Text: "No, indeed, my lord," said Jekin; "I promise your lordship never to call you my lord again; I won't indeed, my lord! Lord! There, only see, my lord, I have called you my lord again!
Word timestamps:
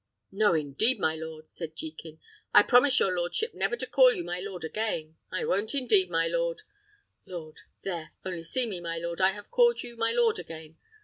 "No, 0.31 0.55
indeed, 0.55 0.99
my 0.99 1.15
lord," 1.15 1.47
said 1.47 1.75
Jekin; 1.75 2.19
"I 2.55 2.63
promise 2.63 2.99
your 2.99 3.15
lordship 3.15 3.53
never 3.53 3.75
to 3.75 3.85
call 3.85 4.11
you 4.11 4.23
my 4.23 4.39
lord 4.39 4.63
again; 4.63 5.17
I 5.31 5.45
won't 5.45 5.75
indeed, 5.75 6.09
my 6.09 6.27
lord! 6.27 6.63
Lord! 7.27 7.57
There, 7.83 8.09
only 8.25 8.41
see, 8.41 8.79
my 8.81 8.97
lord, 8.97 9.21
I 9.21 9.33
have 9.33 9.51
called 9.51 9.83
you 9.83 9.95
my 9.95 10.11
lord 10.11 10.39
again! 10.39 10.77